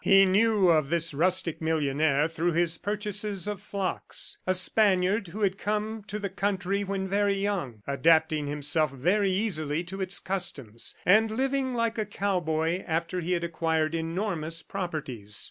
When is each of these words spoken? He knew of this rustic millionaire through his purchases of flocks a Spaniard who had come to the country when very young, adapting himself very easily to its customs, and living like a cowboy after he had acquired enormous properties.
He 0.03 0.25
knew 0.25 0.69
of 0.69 0.89
this 0.89 1.13
rustic 1.13 1.61
millionaire 1.61 2.27
through 2.27 2.53
his 2.53 2.79
purchases 2.79 3.47
of 3.47 3.61
flocks 3.61 4.39
a 4.47 4.55
Spaniard 4.55 5.27
who 5.27 5.41
had 5.41 5.59
come 5.59 6.01
to 6.07 6.17
the 6.17 6.27
country 6.27 6.83
when 6.83 7.07
very 7.07 7.35
young, 7.35 7.83
adapting 7.85 8.47
himself 8.47 8.89
very 8.91 9.29
easily 9.29 9.83
to 9.83 10.01
its 10.01 10.17
customs, 10.17 10.95
and 11.05 11.29
living 11.29 11.75
like 11.75 11.99
a 11.99 12.07
cowboy 12.07 12.83
after 12.87 13.19
he 13.21 13.33
had 13.33 13.43
acquired 13.43 13.93
enormous 13.93 14.63
properties. 14.63 15.39